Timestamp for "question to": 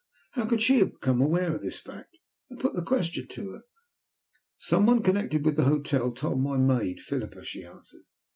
2.81-3.51